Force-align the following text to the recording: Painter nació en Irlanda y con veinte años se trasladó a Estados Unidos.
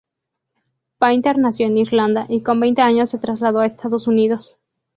Painter 0.97 1.37
nació 1.37 1.67
en 1.67 1.77
Irlanda 1.77 2.25
y 2.27 2.41
con 2.41 2.59
veinte 2.59 2.81
años 2.81 3.11
se 3.11 3.19
trasladó 3.19 3.59
a 3.59 3.67
Estados 3.67 4.07
Unidos. 4.07 4.57